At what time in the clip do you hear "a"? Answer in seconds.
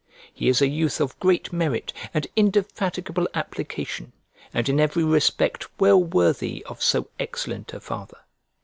0.63-0.67, 7.71-7.79